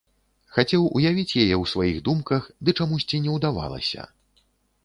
Хацеў 0.55 0.85
уявіць 0.99 1.27
яе 1.43 1.55
ў 1.57 1.59
сваіх 1.73 1.97
думках, 2.07 2.49
ды 2.65 2.75
чамусьці 2.81 3.23
не 3.27 3.31
ўдавалася. 3.37 4.01